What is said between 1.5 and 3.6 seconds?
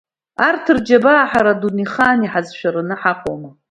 дунеихаан иҳазшәараны ҳаҟоума…